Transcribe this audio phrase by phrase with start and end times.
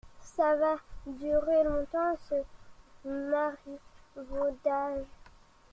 [0.35, 0.71] Ca va
[1.23, 2.41] durer longtemps, ce
[3.05, 5.05] marivaudage?…